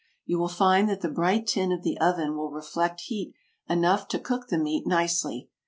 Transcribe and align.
You 0.25 0.39
will 0.39 0.47
find 0.47 0.89
that 0.89 1.01
the 1.01 1.11
bright 1.11 1.45
tin 1.45 1.71
of 1.71 1.83
the 1.83 1.95
oven 1.99 2.35
will 2.35 2.49
reflect 2.49 3.01
heat 3.01 3.35
enough 3.69 4.07
to 4.07 4.17
cook 4.19 4.47
the 4.47 4.57
meat 4.57 4.87
nicely. 4.87 5.47